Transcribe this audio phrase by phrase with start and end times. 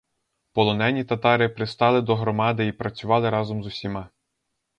[0.53, 4.09] Полонені татари пристали до громади і працювали разом з усіма.